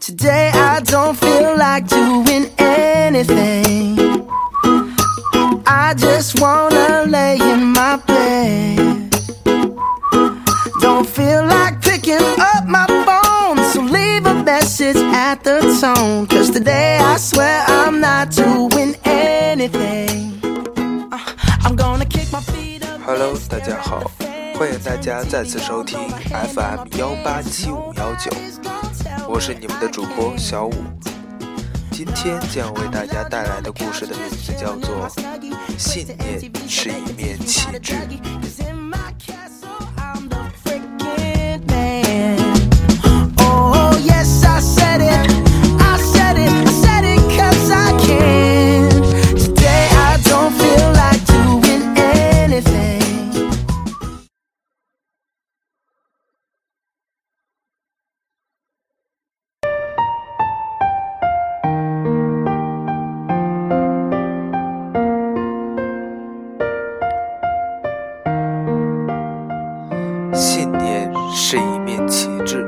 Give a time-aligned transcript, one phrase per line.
[0.00, 3.98] Today I don't feel like doing anything.
[5.66, 9.10] I just wanna lay in my bed.
[10.80, 16.26] Don't feel like picking up my phone, so leave a message at the tone.
[16.26, 20.38] Cause today I swear I'm not doing anything.
[21.10, 21.18] Uh,
[21.64, 23.00] I'm gonna kick my feet up.
[23.04, 24.00] Hello，大家好，
[24.56, 25.98] 欢迎大家再次收听
[26.30, 28.30] FM 幺八七五幺九，
[29.33, 30.73] 我是你们的主播小五。
[31.89, 35.07] 今天将为大家带来的故事的名字叫做
[35.77, 37.93] 《信念是一面旗帜》。
[72.45, 72.65] 致。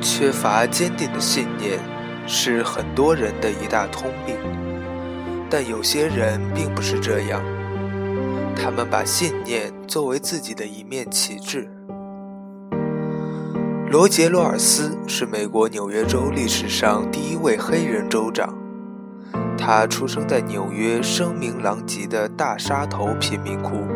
[0.00, 1.78] 缺乏坚定的信念
[2.26, 4.36] 是很多人的一大通病，
[5.48, 7.42] 但有些人并不是这样，
[8.54, 11.68] 他们把信念作为自己的一面旗帜。
[13.90, 18.59] 罗杰·罗尔斯是美国纽约州历史上第一位黑人州长。
[19.60, 23.86] 他出生在纽约声名狼藉的大沙头贫民窟，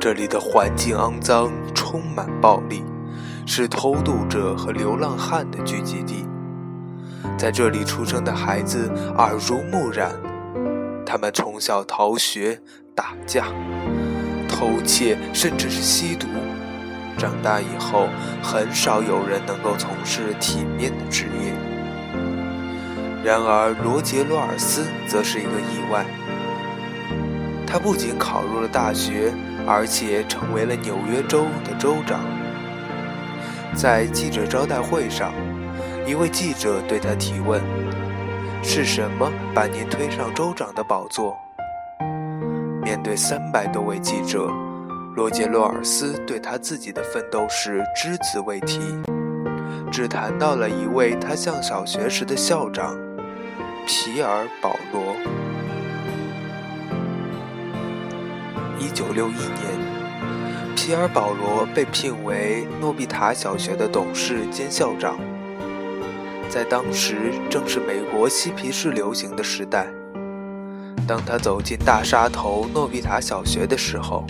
[0.00, 2.82] 这里的环境肮脏，充满暴力，
[3.46, 6.26] 是偷渡者和流浪汉的聚集地。
[7.38, 10.10] 在这里出生的孩子耳濡目染，
[11.06, 12.60] 他们从小逃学、
[12.96, 13.46] 打架、
[14.48, 16.26] 偷窃，甚至是吸毒。
[17.16, 18.08] 长大以后，
[18.42, 21.75] 很少有人能够从事体面的职业。
[23.26, 26.06] 然而，罗杰·罗尔斯则是一个意外。
[27.66, 29.32] 他不仅考入了大学，
[29.66, 32.20] 而且成为了纽约州的州长。
[33.74, 35.32] 在记者招待会上，
[36.06, 37.60] 一位记者对他提问
[38.62, 41.36] ：“是什么把您推上州长的宝座？”
[42.80, 44.48] 面对三百多位记者，
[45.16, 48.78] 罗杰·罗尔斯对他自己的奋斗史只字未提，
[49.90, 52.96] 只谈到了一位他上小学时的校长。
[53.88, 55.14] 皮尔·保罗。
[58.80, 65.16] 一九六一年，皮尔·保罗被聘为诺比塔小学的董事兼校长。
[66.48, 69.86] 在当时正是美国嬉皮士流行的时代，
[71.06, 74.26] 当他走进大沙头诺比塔小学的时候，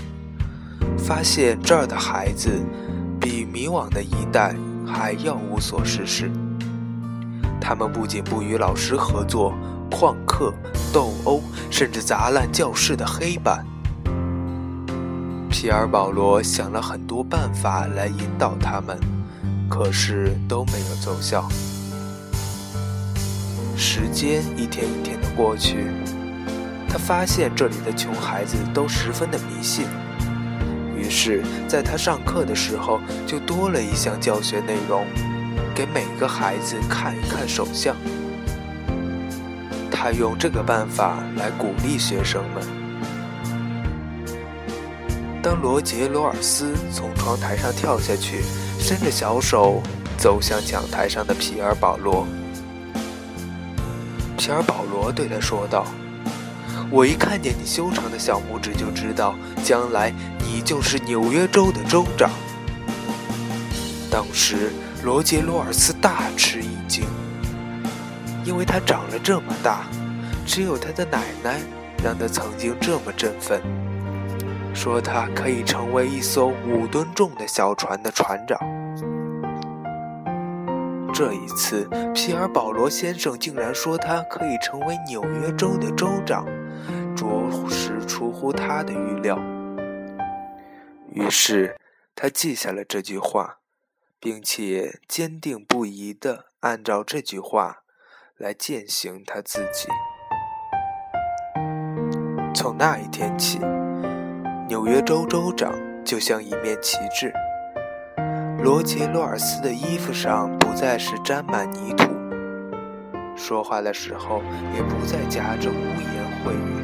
[0.99, 2.63] 发现这儿的孩子
[3.19, 4.55] 比迷惘的一代
[4.87, 6.31] 还要无所事事。
[7.69, 9.53] 他们不仅不与老师合作，
[9.91, 10.55] 旷课、
[10.93, 13.67] 斗殴，甚至砸烂教室的黑板。
[15.51, 18.97] 皮尔·保罗想了很多办法来引导他们，
[19.69, 21.49] 可是都没有奏效。
[23.77, 25.89] 时间一天一天的过去，
[26.89, 29.87] 他发现这里的穷孩子都十分的迷信，
[30.97, 35.05] 于是在他上课的时候就多了一项教学内容。
[35.77, 37.95] 给每个孩子看一看手相，
[39.91, 42.65] 他用这个办法来鼓励学生们。
[45.43, 48.41] 当罗杰·罗尔斯从窗台上跳下去，
[48.79, 49.83] 伸着小手
[50.17, 52.27] 走向讲台上的皮尔·保罗，
[54.39, 55.85] 皮尔·保罗对他说道
[56.91, 62.31] ：“我一看见你修长的小拇指，就知道将来你就是纽约州的州长。”
[64.11, 64.73] 当时。
[65.07, 67.05] 罗杰·罗尔斯大吃一惊，
[68.45, 69.87] 因为他长了这么大，
[70.45, 71.61] 只有他的奶奶
[72.03, 73.63] 让他曾经这么振奋，
[74.75, 78.59] 说他可以成为一艘五吨重的小船的船长。
[81.15, 86.45] 这一次，皮尔·保罗先生竟然说他可以成为纽约州的州长，
[87.15, 89.39] 着实出乎他的预料。
[91.13, 91.77] 于是，
[92.17, 93.59] 他记下了这句话。
[94.19, 97.83] 并且坚定不移地按照这句话
[98.37, 99.89] 来践行他自己。
[102.55, 103.59] 从那一天起，
[104.69, 105.73] 纽约州州长
[106.05, 107.33] 就像一面旗帜。
[108.63, 112.11] 罗杰·洛尔斯的衣服上不再是沾满泥土，
[113.37, 114.43] 说话的时候
[114.75, 116.83] 也不再夹着污言秽语。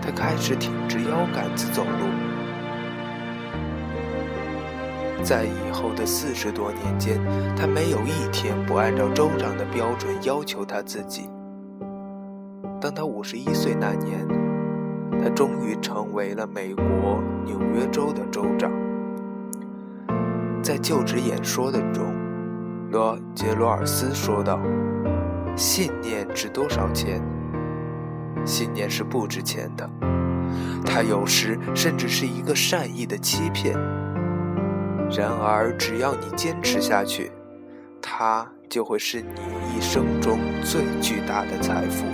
[0.00, 2.06] 他开始挺直腰杆子走路。
[5.22, 7.20] 在以后的四十多年间，
[7.56, 11.28] 他没有一天不按照州长的标准要求他自己。
[12.80, 14.26] 当他五十一岁那年，
[15.20, 16.84] 他终于成为了美国
[17.44, 18.70] 纽约州的州长。
[20.62, 22.14] 在就职演说的中，
[22.90, 24.60] 罗杰罗尔斯说道
[25.56, 27.20] ：“信念值多少钱？
[28.44, 29.90] 信念是不值钱的，
[30.86, 33.76] 它有时甚至是一个善意的欺骗。”
[35.10, 37.32] 然而，只要你坚持下去，
[38.02, 39.40] 它就会是你
[39.76, 42.04] 一生中最巨大的财富。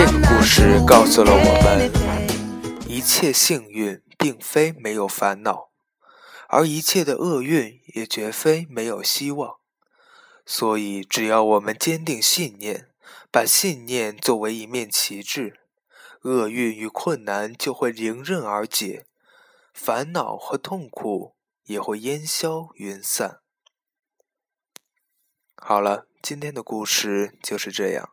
[0.00, 5.72] 这个故事告诉了我们，一切幸运并非没有烦恼，
[6.46, 9.56] 而一切的厄运也绝非没有希望。
[10.46, 12.90] 所以，只要我们坚定信念，
[13.32, 15.58] 把信念作为一面旗帜，
[16.22, 19.04] 厄运与困难就会迎刃而解，
[19.74, 21.34] 烦恼和痛苦
[21.64, 23.40] 也会烟消云散。
[25.56, 28.10] 好了，今天的故事就是这样。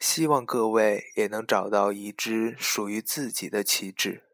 [0.00, 4.24] 希望各位也能找到一支属于自己的旗帜。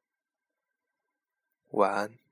[1.71, 2.24] 晚安。